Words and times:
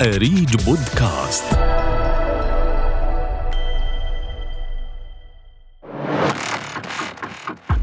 أريج 0.00 0.64
بودكاست. 0.64 1.44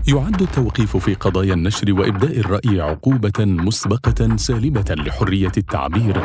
يعد 0.07 0.41
التوقيف 0.41 0.97
في 0.97 1.13
قضايا 1.13 1.53
النشر 1.53 1.93
وإبداء 1.93 2.39
الرأي 2.39 2.81
عقوبة 2.81 3.33
مسبقة 3.39 4.35
سالبة 4.37 4.95
لحرية 4.95 5.51
التعبير 5.57 6.23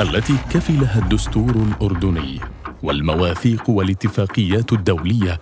التي 0.00 0.36
كفلها 0.50 0.98
الدستور 0.98 1.50
الأردني 1.50 2.40
والمواثيق 2.82 3.70
والاتفاقيات 3.70 4.72
الدولية 4.72 5.40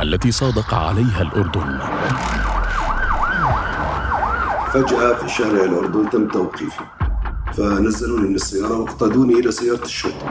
التي 0.00 0.30
صادق 0.30 0.74
عليها 0.74 1.22
الأردن. 1.22 1.78
فجأة 4.72 5.14
في 5.14 5.28
شارع 5.28 5.64
الأردن 5.64 6.10
تم 6.10 6.28
توقيفي 6.28 6.84
فنزلوني 7.56 8.28
من 8.28 8.34
السيارة 8.34 8.78
واقتادوني 8.78 9.34
إلى 9.34 9.52
سيارة 9.52 9.84
الشرطة. 9.84 10.26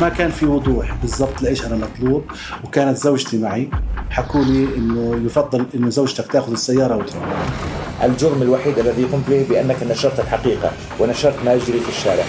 ما 0.00 0.08
كان 0.08 0.30
في 0.30 0.46
وضوح 0.46 0.94
بالضبط 0.94 1.42
لايش 1.42 1.64
أنا 1.66 1.76
مطلوب؟ 1.76 2.24
وكانت 2.64 2.96
زوجتي 2.96 3.38
معي. 3.38 3.70
حكوا 4.10 4.44
لي 4.44 4.76
إنه 4.76 5.26
يفضل 5.26 5.66
إنه 5.74 5.90
زوجتك 5.90 6.32
تأخذ 6.32 6.52
السيارة 6.52 6.96
وتروح. 6.96 7.24
الجرم 8.02 8.42
الوحيد 8.42 8.78
الذي 8.78 9.04
قمت 9.04 9.30
به 9.30 9.46
بأنك 9.48 9.82
نشرت 9.82 10.20
الحقيقة 10.20 10.72
ونشرت 11.00 11.44
ما 11.44 11.54
يجري 11.54 11.80
في 11.80 11.88
الشارع. 11.88 12.24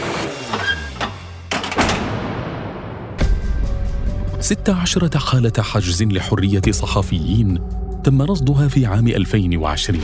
16 4.40 5.20
حالة 5.20 5.54
حجز 5.60 6.04
لحرية 6.04 6.72
صحفيين 6.72 7.60
تم 8.04 8.22
رصدها 8.22 8.68
في 8.68 8.86
عام 8.86 9.08
2020 9.08 10.00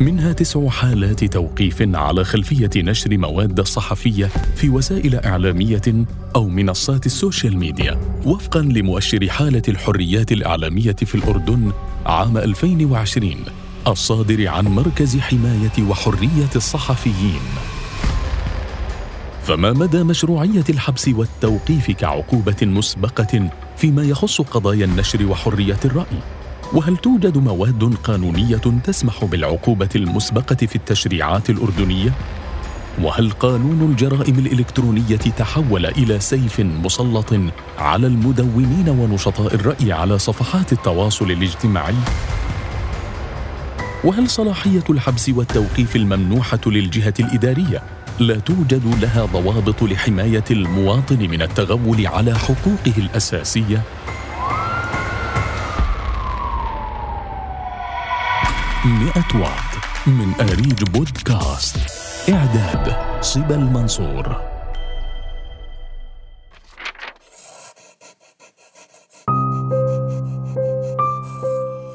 منها 0.00 0.32
تسع 0.32 0.68
حالات 0.68 1.24
توقيف 1.24 1.82
على 1.94 2.24
خلفية 2.24 2.70
نشر 2.76 3.18
مواد 3.18 3.60
صحفية 3.60 4.26
في 4.56 4.68
وسائل 4.68 5.16
إعلامية 5.16 5.82
أو 6.36 6.48
منصات 6.48 7.06
السوشيال 7.06 7.56
ميديا 7.58 8.00
وفقا 8.24 8.60
لمؤشر 8.60 9.28
حالة 9.28 9.62
الحريات 9.68 10.32
الإعلامية 10.32 10.96
في 10.96 11.14
الأردن 11.14 11.72
عام 12.06 12.38
2020 12.38 13.34
الصادر 13.86 14.48
عن 14.48 14.64
مركز 14.64 15.18
حماية 15.18 15.88
وحرية 15.88 16.50
الصحفيين 16.56 17.40
فما 19.42 19.72
مدى 19.72 20.02
مشروعية 20.02 20.64
الحبس 20.68 21.08
والتوقيف 21.08 21.90
كعقوبة 21.90 22.56
مسبقة 22.62 23.50
فيما 23.76 24.02
يخص 24.02 24.40
قضايا 24.40 24.84
النشر 24.84 25.26
وحرية 25.26 25.80
الرأي؟ 25.84 26.37
وهل 26.72 26.96
توجد 26.96 27.38
مواد 27.38 27.94
قانونية 28.04 28.80
تسمح 28.84 29.24
بالعقوبة 29.24 29.88
المسبقة 29.96 30.66
في 30.66 30.76
التشريعات 30.76 31.50
الأردنية؟ 31.50 32.12
وهل 33.02 33.30
قانون 33.30 33.90
الجرائم 33.90 34.38
الإلكترونية 34.38 35.16
تحول 35.16 35.86
إلى 35.86 36.20
سيف 36.20 36.60
مسلط 36.60 37.34
على 37.78 38.06
المدونين 38.06 38.88
ونشطاء 38.88 39.54
الرأي 39.54 39.92
على 39.92 40.18
صفحات 40.18 40.72
التواصل 40.72 41.30
الاجتماعي؟ 41.30 41.94
وهل 44.04 44.30
صلاحية 44.30 44.84
الحبس 44.90 45.28
والتوقيف 45.28 45.96
الممنوحة 45.96 46.60
للجهة 46.66 47.14
الإدارية 47.20 47.82
لا 48.20 48.38
توجد 48.38 48.94
لها 49.02 49.24
ضوابط 49.24 49.82
لحماية 49.82 50.44
المواطن 50.50 51.18
من 51.18 51.42
التغول 51.42 52.06
على 52.06 52.38
حقوقه 52.38 52.92
الأساسية؟ 52.98 53.82
100 58.84 59.12
واط 59.34 60.06
من 60.06 60.32
أريج 60.40 60.84
بودكاست. 60.84 61.76
إعداد 62.28 62.96
صبا 63.22 63.54
المنصور 63.54 64.36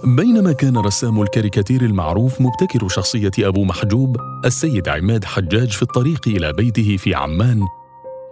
بينما 0.03 0.51
كان 0.51 0.77
رسام 0.77 1.21
الكاريكاتير 1.21 1.81
المعروف 1.81 2.41
مبتكر 2.41 2.87
شخصية 2.87 3.31
أبو 3.39 3.63
محجوب 3.63 4.17
السيد 4.45 4.89
عماد 4.89 5.25
حجاج 5.25 5.69
في 5.71 5.81
الطريق 5.81 6.27
إلى 6.27 6.53
بيته 6.53 6.97
في 6.97 7.15
عمان 7.15 7.61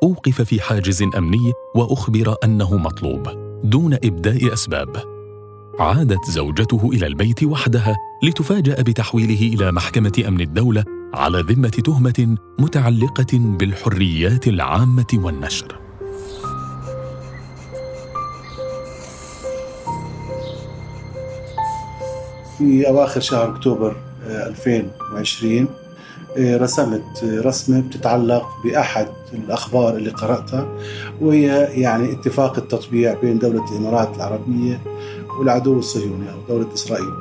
أوقف 0.03 0.41
في 0.41 0.61
حاجز 0.61 1.03
أمني 1.17 1.53
وأخبر 1.75 2.35
أنه 2.43 2.77
مطلوب 2.77 3.27
دون 3.63 3.93
إبداء 3.93 4.53
أسباب. 4.53 5.10
عادت 5.79 6.25
زوجته 6.29 6.89
إلى 6.93 7.07
البيت 7.07 7.43
وحدها 7.43 7.97
لتفاجأ 8.23 8.81
بتحويله 8.81 9.55
إلى 9.55 9.71
محكمة 9.71 10.23
أمن 10.27 10.41
الدولة 10.41 10.83
على 11.13 11.41
ذمة 11.41 11.69
تهمة 11.69 12.37
متعلقة 12.59 13.27
بالحريات 13.33 14.47
العامة 14.47 15.07
والنشر. 15.13 15.75
في 22.57 22.87
أواخر 22.87 23.19
شهر 23.19 23.49
أكتوبر 23.49 23.95
2020 24.27 25.67
آه، 26.37 26.57
رسمت 26.57 27.23
رسمة 27.23 27.79
بتتعلق 27.81 28.49
بأحد 28.63 29.07
الأخبار 29.33 29.97
اللي 29.97 30.09
قرأتها 30.09 30.67
وهي 31.21 31.47
يعني 31.81 32.11
اتفاق 32.11 32.57
التطبيع 32.57 33.13
بين 33.21 33.39
دولة 33.39 33.71
الإمارات 33.71 34.15
العربية 34.15 34.79
والعدو 35.39 35.79
الصهيوني 35.79 36.29
أو 36.29 36.37
دولة 36.49 36.73
إسرائيل. 36.73 37.13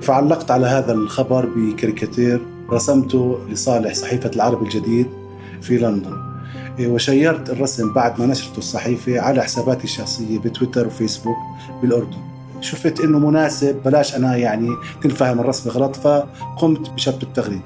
فعلقت 0.00 0.50
على 0.50 0.66
هذا 0.66 0.92
الخبر 0.92 1.48
بكاريكاتير 1.56 2.40
رسمته 2.70 3.38
لصالح 3.50 3.94
صحيفة 3.94 4.30
العرب 4.36 4.62
الجديد 4.62 5.06
في 5.60 5.78
لندن. 5.78 6.16
إيه، 6.78 6.88
وشيرت 6.88 7.50
الرسم 7.50 7.92
بعد 7.92 8.20
ما 8.20 8.26
نشرته 8.26 8.58
الصحيفة 8.58 9.20
على 9.20 9.42
حساباتي 9.42 9.84
الشخصية 9.84 10.38
بتويتر 10.38 10.86
وفيسبوك 10.86 11.36
بالأردن. 11.82 12.18
شفت 12.60 13.00
إنه 13.00 13.18
مناسب 13.18 13.82
بلاش 13.84 14.16
أنا 14.16 14.36
يعني 14.36 14.68
تنفهم 15.02 15.40
الرسم 15.40 15.70
غلط 15.70 15.96
فقمت 15.96 16.90
بشط 16.90 17.22
التغريدة. 17.22 17.62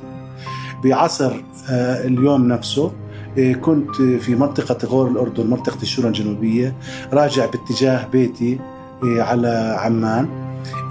بعصر 0.84 1.32
آه، 1.70 2.06
اليوم 2.06 2.48
نفسه 2.48 2.92
إيه، 3.36 3.54
كنت 3.54 3.96
في 3.96 4.34
منطقة 4.34 4.86
غور 4.86 5.08
الأردن 5.08 5.46
منطقة 5.46 5.82
الشورى 5.82 6.08
الجنوبية 6.08 6.74
راجع 7.12 7.46
باتجاه 7.46 8.06
بيتي 8.06 8.60
على 9.04 9.76
عمان. 9.80 10.28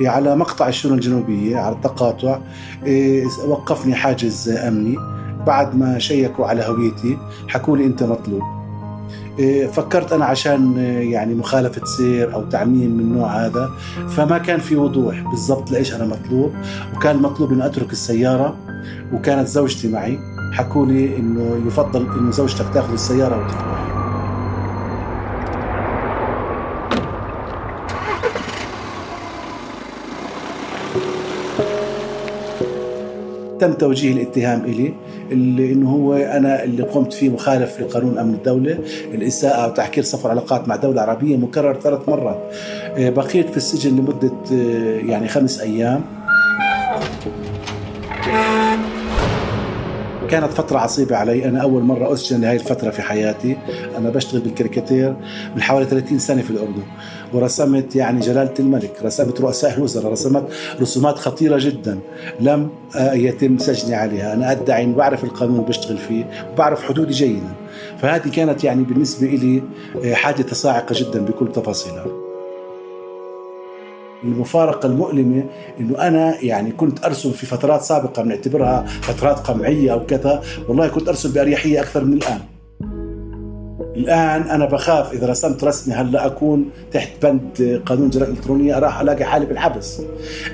إيه، 0.02 0.10
على 0.10 0.36
مقطع 0.36 0.68
الشرطة 0.68 0.94
الجنوبية 0.94 1.58
على 1.58 1.76
التقاطع. 1.76 2.40
إيه، 2.86 3.26
وقفني 3.48 3.96
حاجز 3.96 4.50
أمني. 4.50 4.96
بعد 5.48 5.76
ما 5.76 6.00
شيكوا 6.00 6.46
على 6.48 6.64
هويتي 6.64 7.18
حكوا 7.48 7.78
لي 7.78 7.86
أنت 7.86 8.04
مطلوب. 8.04 8.44
فكرت 9.72 10.14
أنا 10.14 10.26
عشان 10.26 10.78
يعني 11.12 11.36
مخالفة 11.36 11.86
سير 11.86 12.34
أو 12.34 12.44
تعميم 12.44 12.92
من 12.92 13.00
النوع 13.00 13.46
هذا. 13.46 13.70
فما 14.10 14.38
كان 14.38 14.60
في 14.60 14.76
وضوح 14.76 15.20
بالضبط 15.32 15.72
لإيش 15.72 15.94
أنا 15.94 16.06
مطلوب. 16.06 16.52
وكان 16.96 17.16
المطلوب 17.16 17.54
أن 17.54 17.62
أترك 17.62 17.92
السيارة. 17.92 18.56
وكانت 19.14 19.48
زوجتي 19.48 19.92
معي. 19.92 20.20
حكوا 20.54 20.86
لي 20.86 21.18
إنه 21.18 21.68
يفضل 21.68 22.08
إنه 22.20 22.32
زوجتك 22.32 22.66
تأخذ 22.74 22.94
السيارة 22.94 23.46
وتروح 23.46 23.99
تم 33.60 33.74
توجيه 33.74 34.14
الاتهام 34.14 34.66
إلي 34.66 34.94
اللي 35.32 35.74
إنه 35.74 35.90
هو 35.90 36.14
أنا 36.14 36.64
اللي 36.64 36.84
قمت 36.84 37.14
فيه 37.14 37.30
مخالف 37.30 37.80
لقانون 37.80 38.18
أمن 38.18 38.34
الدولة. 38.34 38.80
الاساءه 39.14 39.68
وتحكير 39.68 40.04
صفر 40.04 40.30
علاقات 40.30 40.68
مع 40.68 40.76
دولة 40.76 41.02
عربية 41.02 41.38
مكرر 41.38 41.74
ثلاث 41.74 42.10
مرات. 42.10 42.40
آه، 42.98 43.10
بقيت 43.10 43.50
في 43.50 43.58
السجن 43.58 43.96
لمدة 43.96 44.32
آه، 44.54 45.00
يعني 45.10 45.28
خمس 45.28 45.60
أيام. 45.60 46.02
كانت 50.30 50.54
فترة 50.54 50.80
عصيبة 50.80 51.16
علي. 51.16 51.46
أنا 51.46 51.62
أول 51.62 51.84
مرة 51.84 52.14
أسجن 52.14 52.42
لهي 52.42 52.56
الفترة 52.56 52.90
في 52.90 53.02
حياتي. 53.02 53.58
أنا 53.98 54.10
بشتغل 54.10 54.42
بالكاريكاتير 54.42 55.16
من 55.56 55.62
حوالي 55.62 55.86
30 55.86 56.20
سنة 56.20 56.42
في 56.42 56.52
الأردن. 56.52 56.84
ورسمت 57.34 57.96
يعني 57.96 58.20
جلالة 58.20 58.54
الملك 58.60 58.92
رسمت 59.04 59.42
رؤساء 59.42 59.78
الوزراء 59.78 60.12
رسمت 60.12 60.44
رسومات 60.82 61.18
خطيرة 61.18 61.58
جدا 61.58 62.00
لم 62.40 62.70
يتم 62.96 63.58
سجني 63.58 63.96
عليها. 63.96 64.34
أنا 64.34 64.52
أدعي 64.52 64.84
أن 64.84 64.94
بعرف 64.94 65.24
القانون 65.24 65.62
بشتغل 65.62 65.98
فيه 65.98 66.50
وبعرف 66.54 66.84
حدودي 66.84 67.14
جيدا. 67.14 67.54
فهذه 68.02 68.30
كانت 68.30 68.64
يعني 68.64 68.84
بالنسبة 68.84 69.28
لي 69.28 69.64
حادثة 70.16 70.56
صاعقة 70.56 70.96
جدا 70.98 71.26
بكل 71.26 71.52
تفاصيلها. 71.52 72.06
المفارقة 74.24 74.88
المؤلمة 74.88 75.44
إنه 75.80 76.08
أنا 76.08 76.36
يعني 76.42 76.72
كنت 76.72 77.06
أرسم 77.06 77.32
في 77.32 77.46
فترات 77.46 77.82
سابقة 77.82 78.24
بنعتبرها 78.24 78.86
فترات 79.02 79.40
قمعية 79.40 79.94
أو 79.94 80.06
كذا 80.06 80.44
والله 80.68 80.88
كنت 80.88 81.08
أرسم 81.08 81.32
بأريحية 81.32 81.80
أكثر 81.80 82.04
من 82.04 82.14
الآن. 82.14 82.40
الآن 84.00 84.42
أنا 84.42 84.66
بخاف 84.66 85.14
إذا 85.14 85.28
رسمت 85.28 85.64
رسمي 85.64 85.94
هلا 85.94 86.26
أكون 86.26 86.70
تحت 86.92 87.10
بند 87.24 87.82
قانون 87.86 88.06
الجرائم 88.06 88.32
الالكترونيه 88.32 88.80
راح 88.80 89.02
ألاقي 89.02 89.26
حالي 89.26 89.46
بالحبس 89.46 90.02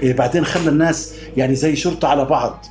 إيه 0.04 0.14
بعدين 0.14 0.46
خلى 0.46 0.70
الناس 0.70 1.14
يعني 1.38 1.56
زي 1.56 1.76
شرطة 1.76 2.08
على 2.08 2.26
بعض. 2.26 2.66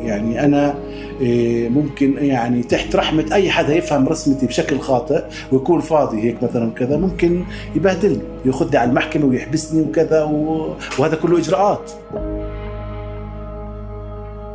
يعني 0.00 0.44
أنا 0.44 0.74
إيه، 1.20 1.68
ممكن 1.68 2.16
يعني 2.20 2.62
تحت 2.62 2.96
رحمة 2.96 3.24
أي 3.32 3.50
حدا 3.50 3.74
يفهم 3.74 4.08
رسمتي 4.08 4.46
بشكل 4.46 4.78
خاطئ 4.78 5.24
ويكون 5.52 5.80
فاضي 5.80 6.22
هيك 6.22 6.42
مثلا 6.42 6.70
كذا 6.70 6.96
ممكن 6.96 7.44
يبهدلني 7.76 8.22
ياخذني 8.44 8.76
على 8.76 8.90
المحكمة 8.90 9.26
ويحبسني 9.26 9.82
وكذا 9.82 10.22
وهذا 10.98 11.16
كله 11.16 11.38
إجراءات. 11.38 11.90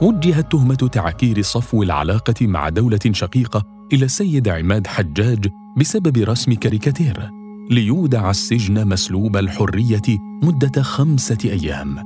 وجهت 0.01 0.51
تهمة 0.51 0.75
تعكير 0.75 1.41
صفو 1.41 1.83
العلاقة 1.83 2.47
مع 2.47 2.69
دولة 2.69 2.99
شقيقة 3.11 3.63
إلى 3.93 4.05
السيد 4.05 4.47
عماد 4.47 4.87
حجاج 4.87 5.47
بسبب 5.77 6.17
رسم 6.17 6.53
كاريكاتير 6.53 7.29
ليودع 7.71 8.29
السجن 8.29 8.87
مسلوب 8.87 9.37
الحرية 9.37 10.17
مدة 10.43 10.81
خمسة 10.81 11.37
أيام. 11.45 11.97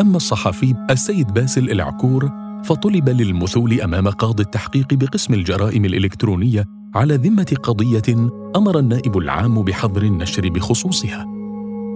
أما 0.00 0.16
الصحفي 0.16 0.74
السيد 0.90 1.34
باسل 1.34 1.70
العكور 1.70 2.30
فطلب 2.64 3.08
للمثول 3.08 3.80
أمام 3.80 4.08
قاضي 4.08 4.42
التحقيق 4.42 4.94
بقسم 4.94 5.34
الجرائم 5.34 5.84
الإلكترونية 5.84 6.64
على 6.94 7.14
ذمة 7.14 7.56
قضية 7.62 8.30
أمر 8.56 8.78
النائب 8.78 9.18
العام 9.18 9.62
بحظر 9.62 10.02
النشر 10.02 10.48
بخصوصها. 10.48 11.41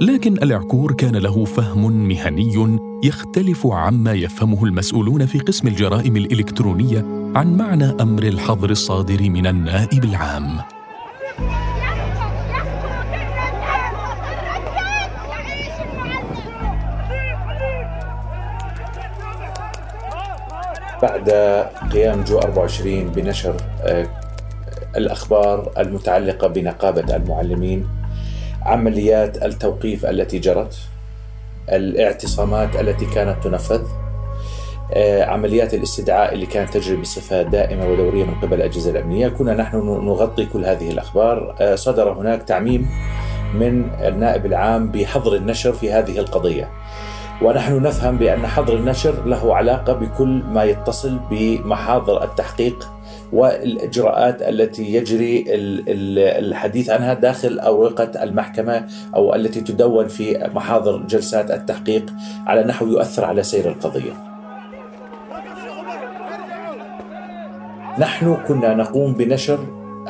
لكن 0.00 0.42
العكور 0.42 0.92
كان 0.92 1.16
له 1.16 1.44
فهم 1.44 2.08
مهني 2.08 2.80
يختلف 3.04 3.66
عما 3.66 4.12
يفهمه 4.12 4.64
المسؤولون 4.64 5.26
في 5.26 5.38
قسم 5.38 5.68
الجرائم 5.68 6.16
الإلكترونية 6.16 6.98
عن 7.34 7.56
معنى 7.56 7.84
أمر 7.84 8.22
الحظر 8.22 8.70
الصادر 8.70 9.30
من 9.30 9.46
النائب 9.46 10.04
العام. 10.04 10.60
بعد 21.02 21.30
قيام 21.92 22.24
جو 22.24 22.38
24 22.38 23.04
بنشر 23.04 23.56
آه، 23.82 24.06
الأخبار 24.96 25.72
المتعلقة 25.78 26.48
بنقابة 26.48 27.16
المعلمين 27.16 27.95
عمليات 28.66 29.44
التوقيف 29.44 30.06
التي 30.06 30.38
جرت 30.38 30.78
الاعتصامات 31.68 32.76
التي 32.80 33.06
كانت 33.06 33.44
تنفذ 33.44 33.82
آه، 34.92 35.24
عمليات 35.24 35.74
الاستدعاء 35.74 36.34
اللي 36.34 36.46
كانت 36.46 36.74
تجري 36.74 36.96
بصفة 36.96 37.42
دائمة 37.42 37.88
ودورية 37.88 38.24
من 38.24 38.34
قبل 38.34 38.54
الأجهزة 38.54 38.90
الأمنية. 38.90 39.28
كنا 39.28 39.54
نحن 39.54 39.76
نغطي 39.76 40.46
كل 40.46 40.64
هذه 40.64 40.90
الأخبار. 40.90 41.56
آه، 41.60 41.74
صدر 41.74 42.12
هناك 42.12 42.42
تعميم 42.42 42.88
من 43.54 43.90
النائب 44.00 44.46
العام 44.46 44.90
بحظر 44.90 45.34
النشر 45.36 45.72
في 45.72 45.92
هذه 45.92 46.18
القضية. 46.18 46.70
ونحن 47.42 47.82
نفهم 47.82 48.18
بأن 48.18 48.46
حظر 48.46 48.76
النشر 48.76 49.24
له 49.24 49.56
علاقة 49.56 49.92
بكل 49.92 50.42
ما 50.48 50.64
يتصل 50.64 51.18
بمحاضر 51.30 52.24
التحقيق 52.24 52.88
والإجراءات 53.32 54.42
التي 54.42 54.94
يجري 54.94 55.44
الحديث 56.38 56.90
عنها 56.90 57.14
داخل 57.14 57.58
أوراق 57.58 58.22
المحكمة 58.22 58.86
أو 59.14 59.34
التي 59.34 59.60
تدون 59.60 60.08
في 60.08 60.50
محاضر 60.54 61.02
جلسات 61.02 61.50
التحقيق 61.50 62.12
على 62.46 62.64
نحو 62.64 62.86
يؤثر 62.86 63.24
على 63.24 63.42
سير 63.42 63.68
القضية. 63.68 64.12
نحن 67.98 68.36
كنا 68.48 68.74
نقوم 68.74 69.12
بنشر 69.12 69.58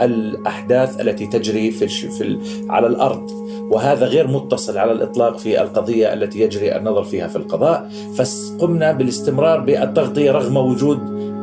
الأحداث 0.03 1.01
التي 1.01 1.27
تجري 1.27 1.71
في, 1.71 1.89
في 1.89 2.39
على 2.71 2.87
الأرض 2.87 3.31
وهذا 3.71 4.07
غير 4.07 4.29
متصل 4.29 4.79
على 4.79 4.93
الإطلاق 4.93 5.39
في 5.39 5.63
القضية 5.63 6.13
التي 6.13 6.41
يجري 6.41 6.77
النظر 6.77 7.05
فيها 7.05 7.29
في 7.29 7.37
القضاء 7.37 7.89
فقمنا 8.17 8.93
بالاستمرار 8.93 9.61
بالتغطية 9.61 10.31
رغم 10.31 10.57
وجود 10.57 10.99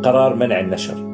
قرار 0.06 0.36
منع 0.36 0.60
النشر. 0.60 1.14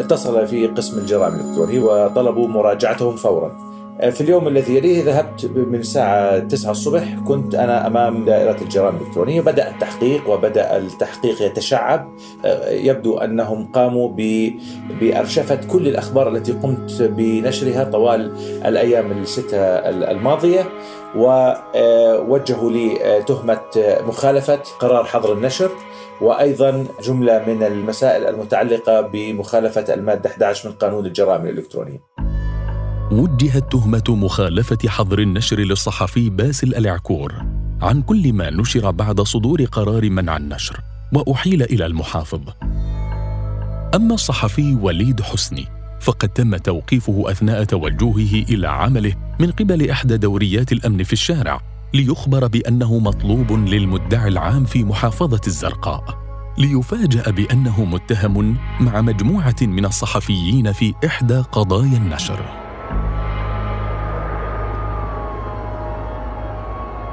اتصل 0.00 0.46
في 0.46 0.66
قسم 0.66 0.98
الجرائم 0.98 1.34
الإلكتروني 1.34 1.78
وطلبوا 1.78 2.48
مراجعتهم 2.48 3.16
فورا. 3.16 3.70
في 4.00 4.20
اليوم 4.20 4.48
الذي 4.48 4.76
يليه 4.76 5.04
ذهبت 5.04 5.50
من 5.56 5.80
الساعة 5.80 6.38
9 6.38 6.70
الصبح 6.70 7.14
كنت 7.28 7.54
أنا 7.54 7.86
أمام 7.86 8.24
دائرة 8.24 8.56
الجرائم 8.62 8.96
الإلكترونية. 8.96 9.40
بدأ 9.40 9.70
التحقيق 9.70 10.30
وبدأ 10.30 10.76
التحقيق 10.76 11.42
يتشعب. 11.42 12.08
يبدو 12.68 13.18
أنهم 13.18 13.66
قاموا 13.72 14.08
بأرشفة 15.00 15.54
كل 15.54 15.88
الأخبار 15.88 16.28
التي 16.28 16.52
قمت 16.52 17.02
بنشرها 17.02 17.84
طوال 17.84 18.32
الأيام 18.66 19.12
الستة 19.12 19.58
الماضية 20.10 20.68
ووجهوا 21.16 22.70
لي 22.70 23.22
تهمة 23.26 23.60
مخالفة 24.08 24.60
قرار 24.78 25.04
حظر 25.04 25.32
النشر. 25.32 25.70
وأيضا 26.20 26.86
جملة 27.04 27.44
من 27.46 27.62
المسائل 27.62 28.26
المتعلقة 28.26 29.00
بمخالفة 29.00 29.94
المادة 29.94 30.30
11 30.30 30.68
من 30.68 30.74
قانون 30.74 31.06
الجرائم 31.06 31.46
الإلكترونية. 31.46 31.98
وجهت 33.12 33.72
تهمة 33.72 34.04
مخالفة 34.08 34.88
حظر 34.88 35.18
النشر 35.18 35.58
للصحفي 35.58 36.30
باسل 36.30 36.74
العكور 36.74 37.34
عن 37.82 38.02
كل 38.02 38.32
ما 38.32 38.50
نشر 38.50 38.90
بعد 38.90 39.20
صدور 39.20 39.64
قرار 39.64 40.10
منع 40.10 40.36
النشر 40.36 40.80
وأحيل 41.14 41.62
إلى 41.62 41.86
المحافظ. 41.86 42.40
أما 43.94 44.14
الصحفي 44.14 44.74
وليد 44.74 45.20
حسني 45.20 45.66
فقد 46.00 46.28
تم 46.28 46.56
توقيفه 46.56 47.24
أثناء 47.30 47.64
توجهه 47.64 48.44
إلى 48.48 48.68
عمله 48.68 49.14
من 49.40 49.50
قبل 49.50 49.90
إحدى 49.90 50.16
دوريات 50.16 50.72
الأمن 50.72 51.02
في 51.02 51.12
الشارع 51.12 51.69
ليخبر 51.94 52.46
بأنه 52.46 52.98
مطلوب 52.98 53.52
للمدعي 53.52 54.28
العام 54.28 54.64
في 54.64 54.84
محافظة 54.84 55.40
الزرقاء 55.46 56.04
ليفاجأ 56.58 57.30
بأنه 57.30 57.84
متهم 57.84 58.56
مع 58.80 59.00
مجموعة 59.00 59.56
من 59.62 59.84
الصحفيين 59.84 60.72
في 60.72 60.94
إحدى 61.06 61.42
قضايا 61.52 61.96
النشر. 61.96 62.40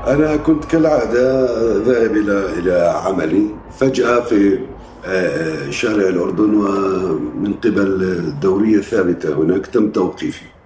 أنا 0.07 0.35
كنت 0.35 0.65
كالعادة 0.65 1.45
ذاهب 1.77 2.11
إلى 2.11 2.59
إلى 2.59 3.01
عملي 3.05 3.47
فجأة 3.79 4.19
في 4.19 4.59
آه، 5.05 5.69
شارع 5.69 6.09
الأردن 6.09 6.53
ومن 6.53 7.53
قبل 7.53 8.03
الدورية 8.03 8.77
الثابتة 8.77 9.33
هناك 9.33 9.67
تم 9.67 9.91
توقيفي 9.91 10.45
آه، 10.45 10.56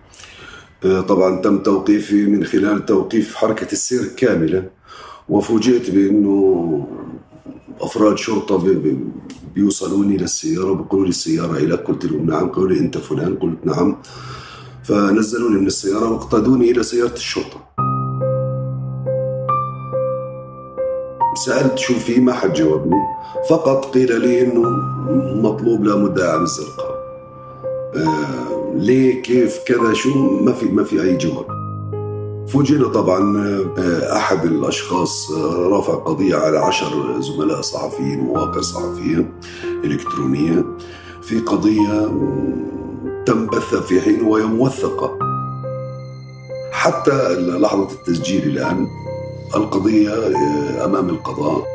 طبعا 0.81 1.42
تم 1.42 1.57
توقيفي 1.57 2.25
من 2.25 2.44
خلال 2.44 2.86
توقيف 2.86 3.36
حركة 3.36 3.72
السير 3.72 4.06
كاملة 4.18 4.69
وفوجئت 5.30 5.92
بأنه 5.92 6.88
أفراد 7.81 8.18
شرطة 8.18 8.81
بيوصلوني 9.56 10.18
للسيارة 10.18 10.71
وبيقولوا 10.71 11.06
لي 11.06 11.09
السيارة 11.09 11.57
إلى 11.57 11.76
قلت 11.76 12.06
لهم 12.06 12.26
نعم 12.26 12.50
قالوا 12.50 12.69
لي 12.69 12.80
أنت 12.80 12.97
فلان 12.97 13.35
قلت 13.35 13.57
نعم 13.66 13.97
فنزلوني 14.83 15.59
من 15.59 15.68
السيارة 15.68 16.11
واقتادوني 16.11 16.71
إلى 16.71 16.83
سيارة 16.83 17.14
الشرطة. 17.14 17.71
سألت 21.45 21.78
شو 21.78 21.94
في 21.94 22.19
ما 22.19 22.33
حد 22.33 22.54
جاوبني. 22.54 23.02
فقط 23.50 23.85
قيل 23.85 24.21
لي 24.21 24.42
إنه 24.42 24.69
مطلوب 25.42 25.83
لا 25.83 25.95
مدعي 25.95 26.31
عن 26.31 26.42
الزرقاء. 26.42 27.02
آه 27.95 28.60
ليه 28.75 29.21
كيف 29.21 29.59
كذا 29.68 29.94
شو؟ 29.94 30.09
ما 30.42 30.54
في 30.54 30.66
ما 30.66 30.83
في 30.83 31.01
أي 31.01 31.18
جواب. 31.18 31.45
فوجئنا 32.47 32.87
طبعا 32.87 33.37
آه 33.78 34.16
أحد 34.18 34.45
الأشخاص 34.45 35.31
آه، 35.31 35.68
رافع 35.69 35.94
قضية 35.94 36.35
على 36.35 36.57
عشر 36.57 37.21
زملاء 37.21 37.61
صحفيين 37.61 38.19
مواقع 38.19 38.61
صحفية 38.61 39.31
إلكترونية. 39.83 40.66
في 41.21 41.40
قضية 41.40 42.06
تم 43.25 43.45
بثها 43.47 43.81
في 43.81 44.01
حين 44.01 44.21
وهي 44.21 44.44
موثقة. 44.44 45.18
حتى 46.71 47.35
لحظة 47.40 47.92
التسجيل 47.92 48.44
الآن 48.47 48.87
القضية 49.56 50.09
آه، 50.09 50.85
أمام 50.85 51.09
القضاء. 51.09 51.66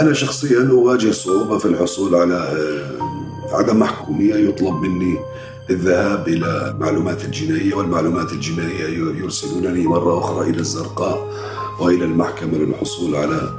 أنا 0.00 0.12
شخصيا 0.12 0.68
أواجه 0.70 1.10
صعوبة 1.10 1.58
في 1.58 1.64
الحصول 1.66 2.14
على 2.14 2.48
عدم 3.52 3.78
محكومية 3.78 4.34
يطلب 4.34 4.74
مني 4.74 5.18
الذهاب 5.70 6.28
إلى 6.28 6.70
المعلومات 6.70 7.24
الجنائية 7.24 7.74
والمعلومات 7.74 8.32
الجنائية 8.32 9.18
يرسلونني 9.22 9.86
مرة 9.86 10.18
أخرى 10.18 10.50
إلى 10.50 10.58
الزرقاء 10.58 11.28
وإلى 11.80 12.04
المحكمة 12.04 12.58
للحصول 12.58 13.16
على 13.16 13.50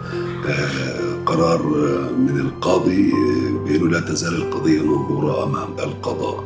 آه، 0.50 1.24
قرار 1.26 1.64
من 2.18 2.40
القاضي 2.40 3.12
بأنه 3.66 3.88
لا 3.88 4.00
تزال 4.00 4.36
القضية 4.36 4.82
منظورة 4.82 5.44
أمام 5.44 5.70
القضاء. 5.80 6.44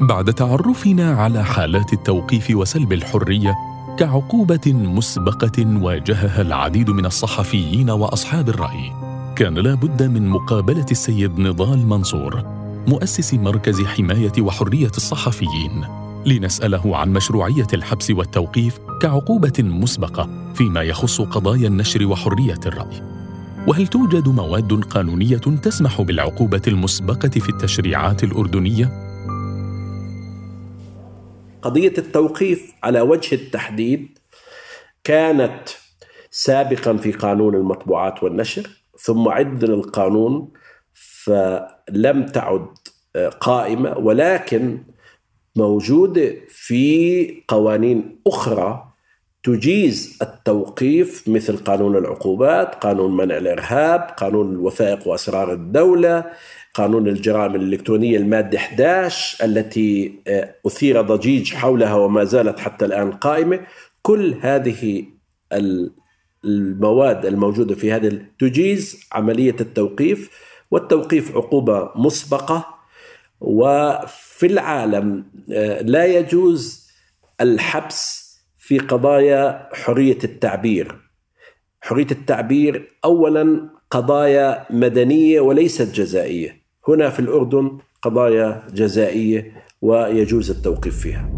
بعد 0.00 0.34
تعرفنا 0.34 1.12
على 1.12 1.44
حالات 1.44 1.92
التوقيف 1.92 2.50
وسلب 2.50 2.92
الحرية 2.92 3.54
كعقوبة 3.98 4.60
مسبقة 4.66 5.82
واجهها 5.82 6.42
العديد 6.42 6.90
من 6.90 7.06
الصحفيين 7.06 7.90
وأصحاب 7.90 8.48
الرأي 8.48 8.92
كان 9.36 9.54
لا 9.54 9.74
بد 9.74 10.02
من 10.02 10.28
مقابلة 10.28 10.86
السيد 10.90 11.38
نضال 11.38 11.86
منصور. 11.86 12.57
مؤسس 12.88 13.34
مركز 13.34 13.82
حماية 13.82 14.32
وحرية 14.40 14.90
الصحفيين 14.96 15.84
لنسأله 16.26 16.96
عن 16.96 17.12
مشروعية 17.12 17.66
الحبس 17.72 18.10
والتوقيف 18.10 18.78
كعقوبة 19.02 19.52
مسبقة 19.58 20.52
فيما 20.54 20.82
يخص 20.82 21.20
قضايا 21.20 21.68
النشر 21.68 22.06
وحرية 22.06 22.60
الرأي. 22.66 23.02
وهل 23.66 23.86
توجد 23.86 24.28
مواد 24.28 24.84
قانونية 24.84 25.36
تسمح 25.36 26.02
بالعقوبة 26.02 26.62
المسبقة 26.68 27.28
في 27.28 27.48
التشريعات 27.48 28.24
الأردنية؟ 28.24 28.90
قضية 31.62 31.94
التوقيف 31.98 32.72
على 32.82 33.00
وجه 33.00 33.34
التحديد 33.34 34.18
كانت 35.04 35.68
سابقا 36.30 36.96
في 36.96 37.12
قانون 37.12 37.54
المطبوعات 37.54 38.22
والنشر 38.22 38.68
ثم 38.98 39.28
عدل 39.28 39.70
القانون 39.70 40.52
فلم 41.28 42.26
تعد 42.26 42.66
قائمة 43.40 43.98
ولكن 43.98 44.78
موجودة 45.56 46.34
في 46.48 47.42
قوانين 47.48 48.20
أخرى 48.26 48.88
تجيز 49.42 50.18
التوقيف 50.22 51.28
مثل 51.28 51.56
قانون 51.56 51.96
العقوبات، 51.96 52.74
قانون 52.74 53.16
منع 53.16 53.36
الإرهاب، 53.36 54.00
قانون 54.00 54.52
الوثائق 54.52 55.08
وأسرار 55.08 55.52
الدولة، 55.52 56.24
قانون 56.74 57.08
الجرائم 57.08 57.54
الإلكترونية 57.54 58.16
المادة 58.16 58.58
11 58.58 59.44
التي 59.44 60.14
آه، 60.26 60.54
أثير 60.66 61.02
ضجيج 61.02 61.54
حولها 61.54 61.94
وما 61.94 62.24
زالت 62.24 62.60
حتى 62.60 62.84
الآن 62.84 63.12
قائمة، 63.12 63.60
كل 64.02 64.34
هذه 64.40 65.04
المواد 66.44 67.26
الموجودة 67.26 67.74
في 67.74 67.92
هذه 67.92 68.18
تجيز 68.38 69.00
عملية 69.12 69.56
التوقيف. 69.60 70.30
والتوقيف 70.70 71.36
عقوبة 71.36 71.90
مسبقة. 71.96 72.78
وفي 73.40 74.46
العالم 74.46 75.24
آه، 75.52 75.82
لا 75.82 76.04
يجوز 76.04 76.88
الحبس 77.40 78.28
في 78.58 78.78
قضايا 78.78 79.68
حرية 79.72 80.18
التعبير. 80.24 80.96
حرية 81.80 82.06
التعبير 82.10 82.92
اولا 83.04 83.70
قضايا 83.90 84.66
مدنية 84.70 85.40
وليست 85.40 85.94
جزائية. 85.94 86.62
هنا 86.88 87.10
في 87.10 87.20
الأردن 87.20 87.78
قضايا 88.02 88.62
جزائية 88.72 89.52
ويجوز 89.82 90.50
التوقيف 90.50 91.00
فيها. 91.00 91.37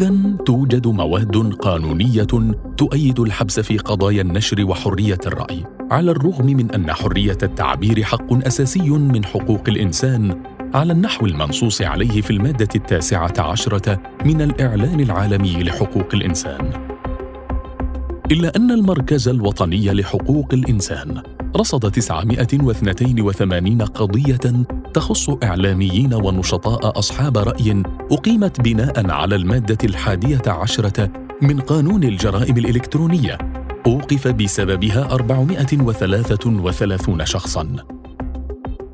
إذا 0.00 0.36
توجد 0.46 0.86
مواد 0.86 1.36
قانونية 1.36 2.54
تؤيد 2.76 3.20
الحبس 3.20 3.60
في 3.60 3.78
قضايا 3.78 4.22
النشر 4.22 4.64
وحرية 4.64 5.18
الرأي 5.26 5.64
على 5.90 6.10
الرغم 6.10 6.46
من 6.46 6.70
أن 6.70 6.92
حرية 6.92 7.38
التعبير 7.42 8.02
حق 8.02 8.46
أساسي 8.46 8.90
من 8.90 9.24
حقوق 9.24 9.62
الإنسان 9.68 10.42
على 10.74 10.92
النحو 10.92 11.26
المنصوص 11.26 11.82
عليه 11.82 12.20
في 12.20 12.30
المادة 12.30 12.68
التاسعة 12.74 13.34
عشرة 13.38 14.02
من 14.24 14.42
الإعلان 14.42 15.00
العالمي 15.00 15.62
لحقوق 15.62 16.08
الإنسان. 16.14 16.72
إلا 18.32 18.56
أن 18.56 18.70
المركز 18.70 19.28
الوطني 19.28 19.92
لحقوق 19.92 20.54
الإنسان 20.54 21.22
رصد 21.56 21.90
982 21.90 23.82
قضية 23.82 24.64
تخص 24.92 25.30
إعلاميين 25.30 26.14
ونشطاء 26.14 26.98
أصحاب 26.98 27.38
رأي 27.38 27.82
أقيمت 28.12 28.60
بناء 28.60 29.10
على 29.10 29.36
المادة 29.36 29.78
الحادية 29.84 30.42
عشرة 30.46 31.12
من 31.42 31.60
قانون 31.60 32.04
الجرائم 32.04 32.56
الإلكترونية 32.56 33.38
أوقف 33.86 34.28
بسببها 34.28 35.14
433 35.14 37.24
شخصاً 37.24 37.76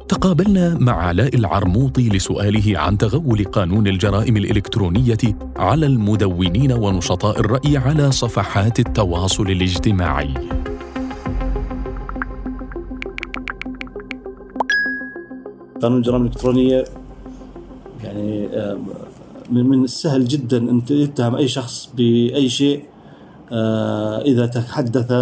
تقابلنا 0.09 0.79
مع 0.81 0.93
علاء 0.93 1.37
العرموطي 1.37 2.09
لسؤاله 2.09 2.79
عن 2.79 2.99
تغول 2.99 3.45
قانون 3.45 3.87
الجرائم 3.87 4.37
الإلكترونية 4.37 5.19
على 5.57 5.87
المدونين 5.87 6.73
ونشطاء 6.73 7.41
الرأي 7.41 7.77
على 7.77 8.13
صفحات 8.13 8.79
التواصل 8.79 9.43
الاجتماعي. 9.43 10.35
قانون 15.83 15.99
الجرائم 15.99 16.23
الإلكترونية 16.23 16.85
يعني 18.05 18.49
من 19.51 19.85
السهل 19.85 20.25
جدا 20.25 20.59
أن 20.59 20.85
تتهم 20.85 21.35
أي 21.35 21.49
شخص 21.49 21.91
بأي 21.97 22.49
شيء 22.49 22.85
آه، 23.53 24.21
إذا 24.21 24.47
تحدث 24.47 25.13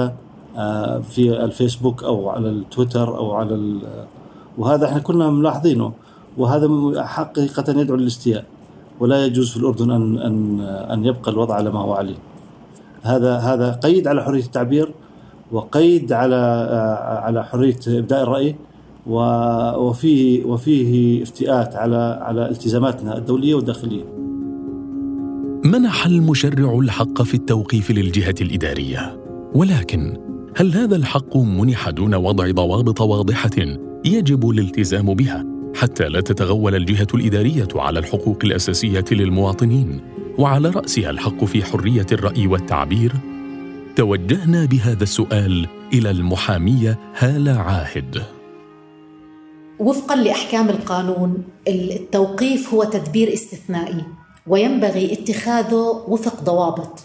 آه، 0.56 0.98
في 0.98 1.44
الفيسبوك 1.44 2.04
أو 2.04 2.28
على 2.28 2.48
التويتر 2.48 3.16
أو 3.16 3.32
على 3.32 3.78
وهذا 4.58 4.86
إحنا 4.86 4.98
كنا 4.98 5.30
ملاحظينه 5.30 5.92
وهذا 6.36 7.02
حقيقة 7.04 7.80
يدعو 7.80 7.96
للاستياء 7.96 8.44
ولا 9.00 9.26
يجوز 9.26 9.50
في 9.50 9.56
الأردن 9.56 9.90
أن 9.90 10.18
أن 10.18 10.60
أن 10.60 11.04
يبقى 11.04 11.30
الوضع 11.30 11.54
على 11.54 11.70
ما 11.70 11.80
هو 11.80 11.94
عليه. 11.94 12.16
هذا 13.02 13.36
هذا 13.36 13.72
قيد 13.72 14.08
على 14.08 14.24
حرية 14.24 14.42
التعبير 14.42 14.94
وقيد 15.52 16.12
على 16.12 16.36
على 17.22 17.44
حرية 17.44 17.78
إبداء 17.86 18.22
الرأي 18.22 18.56
وفيه 19.06 20.44
وفيه 20.44 21.22
افتئات 21.22 21.76
على 21.76 22.18
على 22.22 22.50
التزاماتنا 22.50 23.18
الدولية 23.18 23.54
والداخلية. 23.54 24.04
منح 25.64 26.06
المشرع 26.06 26.78
الحق 26.78 27.22
في 27.22 27.34
التوقيف 27.34 27.90
للجهة 27.90 28.34
الإدارية. 28.40 29.20
ولكن 29.54 30.16
هل 30.56 30.72
هذا 30.72 30.96
الحق 30.96 31.36
منح 31.36 31.90
دون 31.90 32.14
وضع 32.14 32.50
ضوابط 32.50 33.00
واضحة 33.00 33.78
يجب 34.04 34.50
الالتزام 34.50 35.14
بها 35.14 35.44
حتى 35.76 36.08
لا 36.08 36.20
تتغول 36.20 36.74
الجهة 36.74 37.06
الإدارية 37.14 37.68
على 37.74 37.98
الحقوق 37.98 38.38
الأساسية 38.44 39.04
للمواطنين 39.12 40.00
وعلى 40.38 40.70
رأسها 40.70 41.10
الحق 41.10 41.44
في 41.44 41.64
حرية 41.64 42.06
الرأي 42.12 42.46
والتعبير؟ 42.46 43.12
توجهنا 43.96 44.64
بهذا 44.64 45.02
السؤال 45.02 45.66
إلى 45.92 46.10
المحامية 46.10 46.98
هالة 47.18 47.52
عاهد. 47.52 48.22
وفقا 49.78 50.16
لأحكام 50.16 50.70
القانون 50.70 51.44
التوقيف 51.68 52.74
هو 52.74 52.84
تدبير 52.84 53.32
استثنائي 53.32 54.04
وينبغي 54.46 55.12
اتخاذه 55.12 56.04
وفق 56.08 56.42
ضوابط 56.42 57.00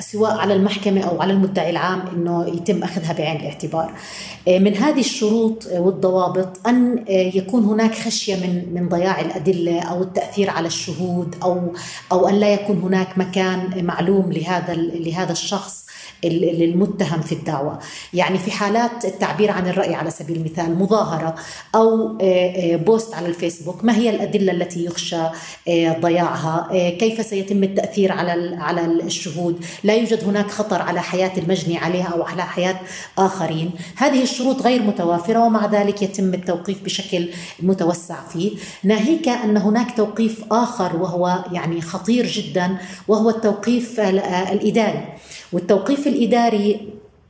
سواء 0.00 0.36
على 0.36 0.54
المحكمة 0.54 1.00
أو 1.00 1.22
على 1.22 1.32
المدعي 1.32 1.70
العام 1.70 2.00
أنه 2.00 2.48
يتم 2.48 2.82
أخذها 2.82 3.12
بعين 3.12 3.36
الاعتبار. 3.36 3.92
آه، 4.48 4.58
من 4.58 4.76
هذه 4.76 5.00
الشروط 5.00 5.66
والضوابط 5.72 6.66
أن 6.66 7.04
آه، 7.08 7.12
يكون 7.12 7.64
هناك 7.64 7.94
خشية 7.94 8.36
من 8.36 8.74
من 8.74 8.88
ضياع 8.88 9.20
الأدلة 9.20 9.80
أو 9.80 10.02
التأثير 10.02 10.50
على 10.50 10.66
الشهود 10.66 11.36
أو 11.42 11.72
أو 12.12 12.28
أن 12.28 12.34
لا 12.34 12.52
يكون 12.54 12.78
هناك 12.78 13.18
مكان 13.18 13.84
معلوم 13.84 14.32
لهذا 14.32 14.74
لهذا 14.74 15.32
الشخص. 15.32 15.86
للمتهم 16.24 17.20
في 17.20 17.32
الدعوة. 17.32 17.78
يعني 18.14 18.38
في 18.38 18.50
حالات 18.50 19.04
التعبير 19.04 19.50
عن 19.50 19.68
الرأي 19.68 19.94
على 19.94 20.10
سبيل 20.10 20.36
المثال 20.36 20.78
مظاهرة 20.78 21.34
أو 21.74 22.18
آه، 22.20 22.74
آه، 22.74 22.76
بوست 22.76 23.14
على 23.14 23.28
الفيسبوك 23.28 23.84
ما 23.84 23.96
هي 23.96 24.10
الأدلة 24.10 24.52
التي 24.52 24.84
يخشى 24.84 25.22
آه، 25.68 25.98
ضياعها؟ 26.00 26.68
كيف 26.72 27.26
سيتم 27.26 27.64
التأثير 27.64 28.12
على 28.12 28.56
على 28.56 28.84
الشهود؟ 28.84 29.64
لا 29.84 29.94
يوجد 29.94 30.24
هناك 30.24 30.50
خطر 30.50 30.82
على 30.82 31.02
حياة 31.02 31.32
المجني 31.38 31.78
عليها 31.78 32.06
أو 32.06 32.22
على 32.22 32.42
حياة 32.42 32.80
آخرين. 33.18 33.70
هذه 33.96 34.22
الشروط 34.22 34.62
غير 34.62 34.82
متوافرة 34.82 35.38
ومع 35.38 35.66
ذلك 35.66 36.02
يتم 36.02 36.34
التوقيف 36.34 36.84
بشكل 36.84 37.28
متوسع 37.62 38.16
فيه. 38.32 38.50
ناهيك 38.84 39.28
أن 39.28 39.56
هناك 39.56 39.96
توقيف 39.96 40.44
آخر 40.50 40.96
وهو 40.96 41.44
يعني 41.52 41.80
خطير 41.80 42.26
جدا 42.26 42.76
وهو 43.08 43.30
التوقيف 43.30 44.00
الإداري. 44.00 45.14
والتوقيف 45.54 46.06
الإداري 46.06 46.80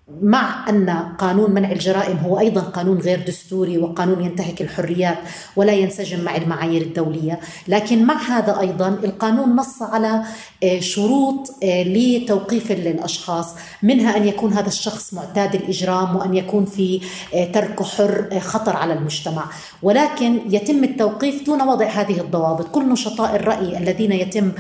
مع 0.09 0.69
أن 0.69 0.91
قانون 1.19 1.51
منع 1.51 1.73
الجرائم 1.73 2.17
هو 2.17 2.39
أيضا 2.41 2.61
قانون 2.61 2.99
غير 2.99 3.21
دستوري 3.27 3.79
وقانون 3.79 4.25
ينتهك 4.25 4.63
الحريات 4.63 5.19
ولا 5.57 5.73
ينسجم 5.73 6.25
مع 6.25 6.37
المعايير 6.37 6.83
الدولية. 6.83 7.41
لكن 7.69 8.05
مع 8.05 8.23
هذا 8.23 8.61
أيضا 8.61 8.89
القانون 8.89 9.57
نص 9.57 9.83
على 9.83 10.23
آه، 10.65 10.81
شروط 10.81 11.51
آه، 11.63 11.83
لتوقيف 11.83 12.73
الأشخاص 12.73 13.55
منها 13.83 14.17
أن 14.17 14.29
يكون 14.29 14.53
هذا 14.53 14.69
الشخص 14.69 15.15
معتاد 15.15 15.55
الإجرام 15.55 16.17
وأن 16.17 16.35
يكون 16.35 16.65
في 16.65 17.01
آه، 17.35 17.45
تركه 17.45 17.85
حر 17.85 18.41
خطر 18.41 18.77
على 18.77 18.93
المجتمع. 18.93 19.45
ولكن 19.83 20.41
يتم 20.51 20.85
التوقيف 20.85 21.47
دون 21.47 21.63
وضع 21.63 21.87
هذه 21.87 22.21
الضوابط. 22.21 22.69
كل 22.69 22.89
نشطاء 22.89 23.37
الرأي 23.37 23.79
الذين 23.79 24.13
يتم 24.13 24.53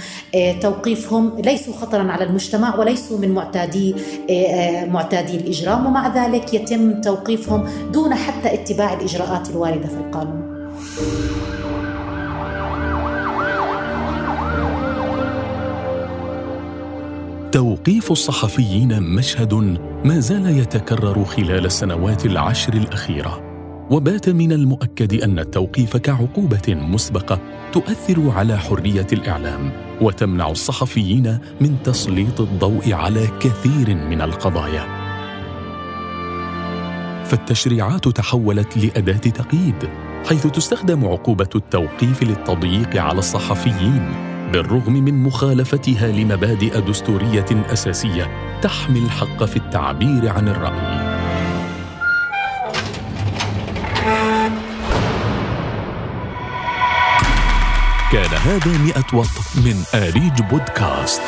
توقيفهم 0.60 1.32
ليسوا 1.38 1.74
خطرا 1.74 2.12
على 2.12 2.24
المجتمع 2.24 2.76
وليسوا 2.76 3.18
من 3.18 3.34
معتادي 3.34 3.94
معتادي 4.88 5.33
الإجرام 5.34 5.86
ومع 5.86 6.14
ذلك 6.14 6.54
يتم 6.54 7.00
توقيفهم 7.00 7.64
دون 7.92 8.14
حتى 8.14 8.54
اتباع 8.54 8.92
الإجراءات 8.92 9.50
الواردة 9.50 9.88
في 9.88 9.96
القانون. 9.96 10.54
توقيف 17.52 18.12
الصحفيين 18.12 19.02
مشهد 19.02 19.78
ما 20.04 20.20
زال 20.20 20.58
يتكرر 20.58 21.24
خلال 21.24 21.66
السنوات 21.66 22.26
العشر 22.26 22.72
الأخيرة 22.72 23.40
وبات 23.90 24.28
من 24.28 24.52
المؤكد 24.52 25.22
أن 25.22 25.38
التوقيف 25.38 25.96
كعقوبة 25.96 26.62
مسبقة 26.68 27.38
تؤثر 27.72 28.30
على 28.30 28.58
حرية 28.58 29.06
الإعلام 29.12 29.70
وتمنع 30.00 30.50
الصحفيين 30.50 31.38
من 31.60 31.76
تسليط 31.84 32.40
الضوء 32.40 32.92
على 32.92 33.28
كثير 33.40 33.94
من 33.94 34.20
القضايا. 34.20 34.93
فالتشريعات 37.24 38.08
تحولت 38.08 38.76
لأداة 38.76 39.16
تقييد 39.16 39.90
حيث 40.28 40.46
تستخدم 40.46 41.04
عقوبة 41.04 41.48
التوقيف 41.54 42.22
للتضييق 42.22 43.02
على 43.02 43.18
الصحفيين 43.18 44.12
بالرغم 44.52 44.92
من 44.92 45.22
مخالفتها 45.22 46.08
لمبادئ 46.08 46.80
دستورية 46.80 47.46
أساسية 47.72 48.30
تحمي 48.62 48.98
الحق 48.98 49.44
في 49.44 49.56
التعبير 49.56 50.28
عن 50.28 50.48
الرأي. 50.48 51.14
كان 58.12 58.38
هذا 58.38 58.78
مئة 58.78 59.18
وط 59.18 59.26
من 59.56 59.84
آريج 59.94 60.42
بودكاست. 60.50 61.22